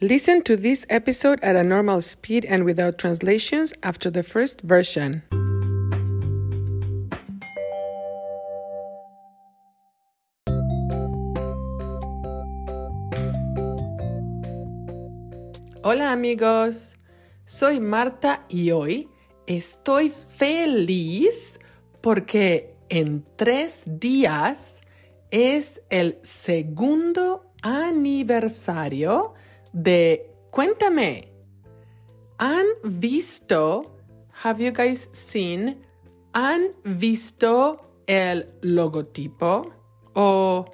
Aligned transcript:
Listen 0.00 0.42
to 0.42 0.56
this 0.56 0.84
episode 0.90 1.38
at 1.40 1.54
a 1.54 1.62
normal 1.62 2.00
speed 2.00 2.44
and 2.46 2.64
without 2.64 2.98
translations 2.98 3.72
after 3.84 4.10
the 4.10 4.24
first 4.24 4.60
version. 4.62 5.22
Hola 15.84 16.10
amigos, 16.10 16.96
soy 17.44 17.78
Marta 17.78 18.42
y 18.48 18.72
hoy 18.72 19.08
estoy 19.46 20.10
feliz 20.10 21.60
porque 22.00 22.74
en 22.88 23.24
tres 23.36 23.84
días 23.86 24.80
es 25.30 25.82
el 25.88 26.18
segundo 26.22 27.52
aniversario 27.62 29.34
de 29.74 30.30
Cuéntame. 30.50 31.32
¿Han 32.38 32.66
visto, 32.84 33.96
have 34.44 34.62
you 34.62 34.72
guys 34.72 35.10
seen, 35.12 35.84
han 36.32 36.68
visto 36.84 38.02
el 38.06 38.48
logotipo 38.62 39.72
o 40.14 40.64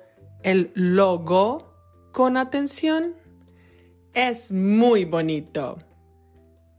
el 0.43 0.71
logo 0.75 1.73
con 2.13 2.37
atención? 2.37 3.15
Es 4.13 4.53
muy 4.53 5.07
bonito. 5.07 5.79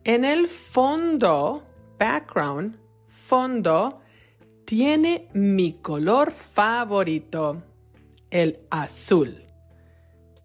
En 0.03 0.23
el 0.23 0.47
fondo, 0.47 1.63
background, 1.97 2.77
fondo, 3.07 3.99
tiene 4.65 5.27
mi 5.33 5.73
color 5.73 6.31
favorito, 6.31 7.63
el 8.29 8.59
azul. 8.69 9.43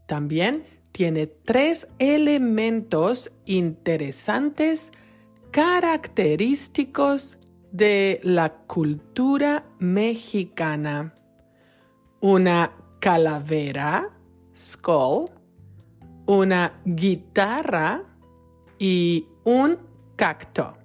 También 0.07 0.76
tiene 0.97 1.27
tres 1.27 1.89
elementos 1.99 3.31
interesantes 3.45 4.95
característicos 5.51 7.39
de 7.71 8.19
la 8.23 8.55
cultura 8.67 9.67
mexicana. 9.79 11.15
Una 12.21 12.73
calavera, 12.99 14.09
skull, 14.57 15.29
una 16.25 16.81
guitarra 16.87 18.03
y 18.79 19.27
un 19.45 19.77
cacto. 20.17 20.79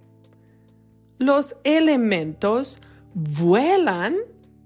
Los 1.20 1.56
elementos 1.64 2.82
vuelan, 3.14 4.18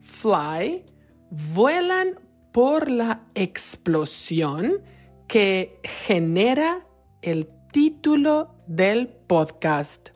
fly, 0.01 0.83
vuelan 1.29 2.19
por 2.51 2.89
la 2.89 3.21
explosión 3.35 4.81
que 5.27 5.79
genera 5.83 6.85
el 7.21 7.47
título 7.71 8.55
del 8.67 9.07
podcast. 9.07 10.09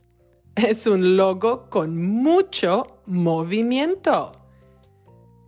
Es 0.55 0.88
un 0.88 1.17
logo 1.17 1.69
con 1.69 1.97
mucho 1.97 3.02
movimiento. 3.05 4.33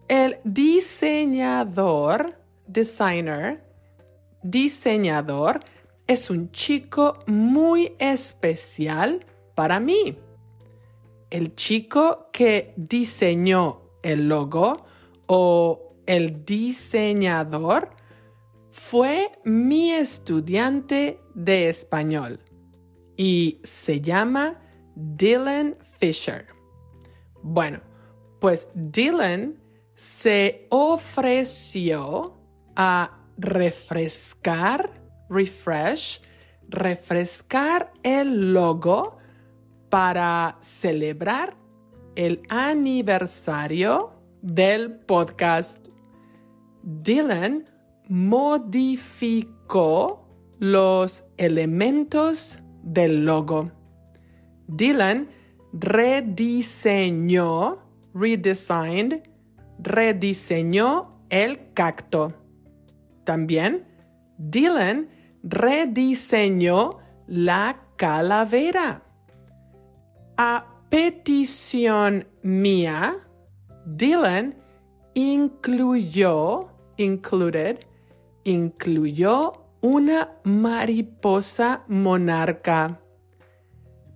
El 0.07 0.37
diseñador, 0.43 2.37
designer, 2.67 3.63
diseñador, 4.43 5.61
es 6.07 6.29
un 6.29 6.51
chico 6.51 7.19
muy 7.27 7.93
especial 7.99 9.25
para 9.55 9.79
mí. 9.79 10.17
El 11.29 11.55
chico 11.55 12.29
que 12.33 12.73
diseñó 12.75 13.81
el 14.03 14.27
logo 14.27 14.85
o 15.27 15.93
el 16.05 16.43
diseñador 16.43 18.00
fue 18.71 19.31
mi 19.43 19.91
estudiante 19.91 21.19
de 21.35 21.67
español 21.67 22.39
y 23.17 23.59
se 23.63 24.01
llama 24.01 24.59
Dylan 24.95 25.77
Fisher. 25.99 26.47
Bueno, 27.43 27.81
pues 28.39 28.69
Dylan 28.73 29.59
se 29.95 30.67
ofreció 30.69 32.37
a 32.75 33.19
refrescar, 33.37 34.89
refresh, 35.29 36.21
refrescar 36.69 37.91
el 38.03 38.53
logo 38.53 39.17
para 39.89 40.57
celebrar 40.61 41.55
el 42.15 42.41
aniversario 42.49 44.13
del 44.41 44.91
podcast. 44.91 45.89
Dylan 46.83 47.70
modificó 48.11 49.47
los 50.59 51.23
elementos 51.37 52.59
del 52.83 53.23
logo. 53.23 53.71
Dylan 54.67 55.29
rediseñó, 55.71 56.89
redesigned, 58.13 59.23
rediseñó 59.79 61.21
el 61.29 61.71
cacto. 61.73 62.33
También 63.23 63.87
Dylan 64.37 65.07
rediseñó 65.41 66.97
la 67.27 67.81
calavera. 67.95 69.05
A 70.35 70.65
petición 70.89 72.27
mía, 72.41 73.15
Dylan 73.85 74.53
incluyó, 75.13 76.67
included, 76.97 77.79
incluyó 78.43 79.53
una 79.81 80.39
mariposa 80.43 81.83
monarca. 81.87 83.01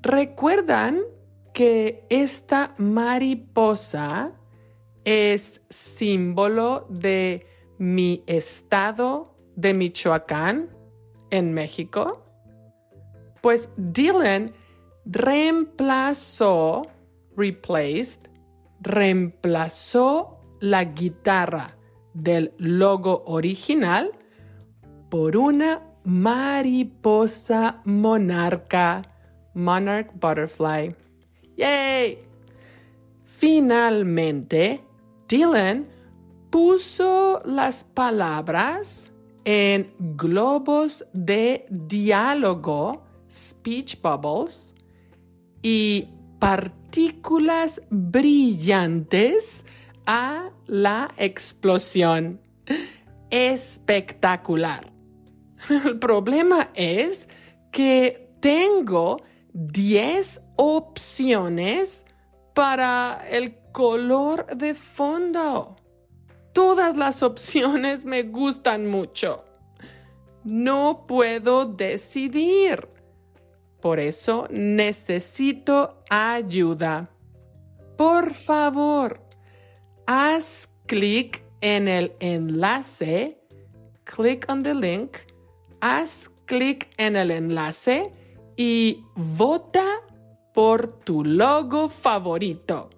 ¿Recuerdan 0.01 1.01
que 1.53 2.05
esta 2.09 2.75
mariposa 2.77 4.33
es 5.03 5.65
símbolo 5.69 6.85
de 6.89 7.47
mi 7.77 8.23
estado 8.27 9.35
de 9.55 9.73
Michoacán 9.73 10.69
en 11.31 11.53
México? 11.53 12.23
Pues 13.41 13.69
Dylan 13.77 14.53
reemplazó, 15.05 16.83
replaced, 17.35 18.29
reemplazó 18.81 20.39
la 20.59 20.83
guitarra 20.83 21.75
del 22.15 22.53
logo 22.57 23.23
original 23.27 24.11
por 25.09 25.37
una 25.37 25.81
mariposa 26.03 27.81
monarca, 27.85 29.03
monarch 29.53 30.11
butterfly. 30.19 30.95
¡Yay! 31.57 32.19
Finalmente, 33.23 34.81
Dylan 35.27 35.87
puso 36.49 37.41
las 37.45 37.83
palabras 37.83 39.11
en 39.43 39.93
globos 39.99 41.05
de 41.13 41.65
diálogo, 41.69 43.03
speech 43.29 44.01
bubbles, 44.01 44.73
y 45.61 46.07
partículas 46.39 47.81
brillantes 47.89 49.65
a 50.05 50.49
la 50.67 51.13
explosión. 51.17 52.41
Espectacular. 53.29 54.91
El 55.85 55.99
problema 55.99 56.69
es 56.73 57.27
que 57.71 58.29
tengo 58.39 59.21
10 59.53 60.41
opciones 60.57 62.05
para 62.53 63.25
el 63.29 63.55
color 63.71 64.45
de 64.55 64.73
fondo. 64.73 65.75
Todas 66.53 66.95
las 66.95 67.23
opciones 67.23 68.05
me 68.05 68.23
gustan 68.23 68.87
mucho. 68.87 69.43
No 70.43 71.05
puedo 71.07 71.65
decidir. 71.65 72.87
Por 73.81 73.99
eso 73.99 74.47
necesito 74.49 76.01
ayuda. 76.09 77.09
Por 77.97 78.33
favor, 78.33 79.24
haz 80.07 80.69
clic 80.85 81.43
en 81.61 81.87
el 81.87 82.13
enlace, 82.19 83.39
click 84.03 84.45
on 84.49 84.63
the 84.63 84.73
link, 84.73 85.17
haz 85.81 86.29
clic 86.45 86.89
en 86.97 87.15
el 87.15 87.31
enlace 87.31 88.11
y 88.55 89.03
vota 89.15 89.85
por 90.53 90.87
tu 90.87 91.23
logo 91.23 91.89
favorito. 91.89 92.89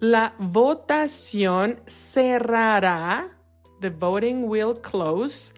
La 0.00 0.34
votación 0.38 1.80
cerrará, 1.86 3.36
the 3.80 3.90
voting 3.90 4.44
will 4.44 4.80
close, 4.80 5.52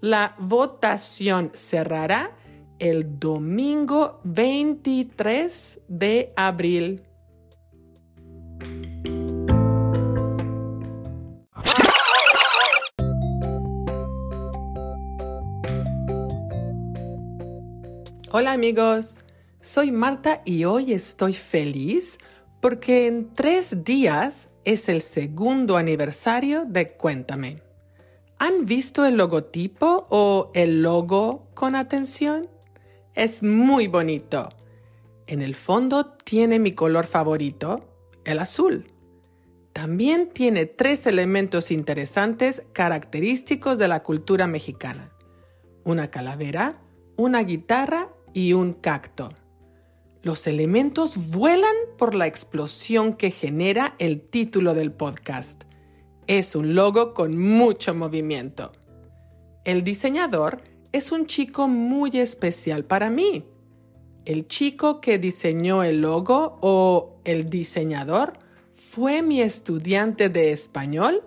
la 0.00 0.34
votación 0.38 1.50
cerrará 1.54 2.36
el 2.78 3.18
domingo 3.20 4.20
23 4.24 5.82
de 5.88 6.32
abril. 6.36 7.02
Hola 18.34 18.52
amigos, 18.52 19.26
soy 19.60 19.92
Marta 19.92 20.40
y 20.46 20.64
hoy 20.64 20.94
estoy 20.94 21.34
feliz 21.34 22.16
porque 22.62 23.06
en 23.06 23.34
tres 23.34 23.84
días 23.84 24.48
es 24.64 24.88
el 24.88 25.02
segundo 25.02 25.76
aniversario 25.76 26.64
de 26.64 26.92
Cuéntame. 26.96 27.62
¿Han 28.38 28.64
visto 28.64 29.04
el 29.04 29.18
logotipo 29.18 30.06
o 30.08 30.50
el 30.54 30.80
logo 30.80 31.50
con 31.52 31.74
atención? 31.76 32.48
Es 33.12 33.42
muy 33.42 33.86
bonito. 33.86 34.48
En 35.26 35.42
el 35.42 35.54
fondo 35.54 36.14
tiene 36.24 36.58
mi 36.58 36.72
color 36.72 37.04
favorito, 37.04 37.84
el 38.24 38.38
azul. 38.38 38.94
También 39.74 40.30
tiene 40.30 40.64
tres 40.64 41.06
elementos 41.06 41.70
interesantes 41.70 42.62
característicos 42.72 43.76
de 43.76 43.88
la 43.88 44.02
cultura 44.02 44.46
mexicana. 44.46 45.12
Una 45.84 46.10
calavera, 46.10 46.80
una 47.18 47.42
guitarra 47.42 48.08
y 48.34 48.52
un 48.52 48.72
cacto. 48.72 49.32
Los 50.22 50.46
elementos 50.46 51.30
vuelan 51.30 51.74
por 51.98 52.14
la 52.14 52.26
explosión 52.26 53.14
que 53.14 53.30
genera 53.30 53.94
el 53.98 54.20
título 54.20 54.74
del 54.74 54.92
podcast. 54.92 55.64
Es 56.26 56.54
un 56.54 56.74
logo 56.74 57.12
con 57.12 57.36
mucho 57.36 57.94
movimiento. 57.94 58.72
El 59.64 59.82
diseñador 59.82 60.62
es 60.92 61.10
un 61.10 61.26
chico 61.26 61.66
muy 61.66 62.10
especial 62.18 62.84
para 62.84 63.10
mí. 63.10 63.44
El 64.24 64.46
chico 64.46 65.00
que 65.00 65.18
diseñó 65.18 65.82
el 65.82 66.02
logo 66.02 66.58
o 66.60 67.16
el 67.24 67.50
diseñador 67.50 68.34
fue 68.74 69.22
mi 69.22 69.40
estudiante 69.40 70.28
de 70.28 70.52
español 70.52 71.24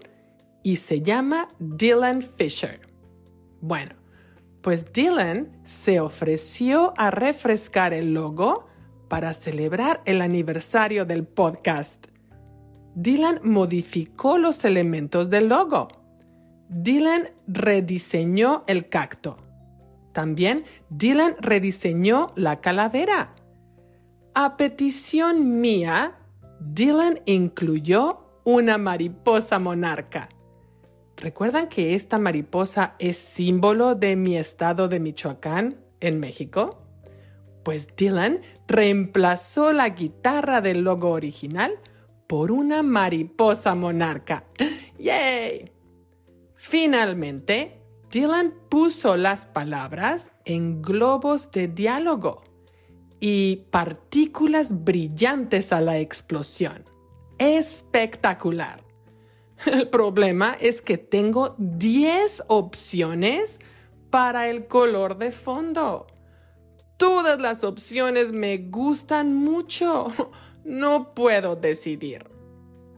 y 0.63 0.77
se 0.77 1.01
llama 1.01 1.49
Dylan 1.59 2.21
Fisher. 2.21 2.79
Bueno, 3.59 3.95
pues 4.65 4.91
Dylan 4.91 5.51
se 5.63 6.00
ofreció 6.00 6.95
a 6.97 7.12
refrescar 7.12 7.94
el 7.94 8.15
logo 8.15 8.65
para 9.07 9.35
celebrar 9.35 10.01
el 10.06 10.21
aniversario 10.21 11.06
del 11.06 11.23
podcast. 11.23 12.07
Dylan 12.95 13.41
modificó 13.44 14.39
los 14.39 14.65
elementos 14.65 15.29
del 15.29 15.50
logo. 15.50 15.88
Dylan 16.67 17.29
rediseñó 17.45 18.63
el 18.65 18.89
cacto. 18.89 19.38
También 20.13 20.63
Dylan 20.89 21.35
rediseñó 21.39 22.33
la 22.35 22.59
calavera. 22.59 23.35
A 24.33 24.57
petición 24.57 25.62
mía, 25.62 26.17
Dylan 26.59 27.19
incluyó 27.27 28.41
una 28.44 28.79
mariposa 28.79 29.59
monarca. 29.59 30.27
¿Recuerdan 31.17 31.69
que 31.69 31.95
esta 31.95 32.19
mariposa 32.19 32.95
es 33.00 33.17
símbolo 33.17 33.95
de 33.95 34.15
mi 34.15 34.38
estado 34.38 34.88
de 34.88 35.00
Michoacán, 35.00 35.77
en 36.01 36.19
México? 36.19 36.81
Pues 37.63 37.95
Dylan 37.95 38.41
reemplazó 38.67 39.73
la 39.73 39.89
guitarra 39.89 40.62
del 40.62 40.81
logo 40.81 41.12
original 41.12 41.79
por 42.27 42.51
una 42.51 42.83
mariposa 42.83 43.75
monarca. 43.75 44.45
¡Yay! 45.00 45.71
Finalmente, 46.56 47.81
Dylan 48.12 48.53
puso 48.69 49.17
las 49.17 49.45
palabras 49.45 50.31
en 50.45 50.81
globos 50.81 51.51
de 51.51 51.67
diálogo 51.67 52.44
y 53.19 53.67
partículas 53.71 54.83
brillantes 54.83 55.71
a 55.71 55.81
la 55.81 55.97
explosión. 55.97 56.85
Espectacular. 57.38 58.84
El 59.65 59.89
problema 59.89 60.55
es 60.59 60.81
que 60.81 60.97
tengo 60.97 61.55
10 61.57 62.43
opciones 62.47 63.59
para 64.09 64.47
el 64.49 64.67
color 64.67 65.17
de 65.17 65.31
fondo. 65.31 66.07
Todas 66.97 67.39
las 67.39 67.63
opciones 67.63 68.31
me 68.31 68.57
gustan 68.57 69.33
mucho. 69.33 70.07
No 70.65 71.13
puedo 71.13 71.55
decidir. 71.55 72.27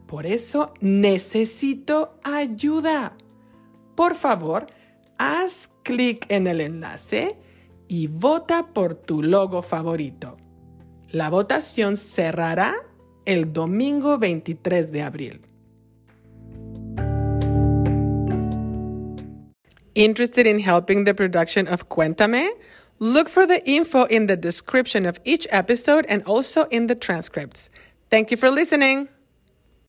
Por 0.08 0.26
eso 0.26 0.74
necesito 0.80 2.18
ayuda. 2.24 3.18
Por 3.94 4.16
favor, 4.16 4.68
haz 5.18 5.70
clic 5.84 6.26
en 6.30 6.48
el 6.48 6.62
enlace 6.62 7.38
y 7.90 8.08
vota 8.08 8.68
por 8.68 8.96
tu 8.96 9.22
logo 9.22 9.62
favorito. 9.62 10.38
La 11.10 11.30
votación 11.30 11.98
cerrará 11.98 12.74
el 13.26 13.52
domingo 13.52 14.18
23 14.18 14.94
de 14.94 15.02
abril. 15.02 15.47
Interested 19.98 20.46
in 20.46 20.60
helping 20.60 21.06
the 21.06 21.16
production 21.16 21.68
of 21.68 21.90
Cuéntame? 21.90 22.48
Look 23.00 23.28
for 23.28 23.48
the 23.48 23.68
info 23.68 24.04
in 24.04 24.28
the 24.28 24.38
description 24.38 25.08
of 25.08 25.20
each 25.26 25.48
episode 25.50 26.06
and 26.08 26.22
also 26.26 26.66
in 26.66 26.86
the 26.86 26.94
transcripts. 26.94 27.72
Thank 28.12 28.30
you 28.30 28.38
for 28.38 28.52
listening. 28.52 29.10